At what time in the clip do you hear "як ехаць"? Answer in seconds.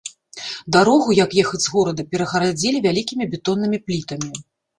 1.23-1.59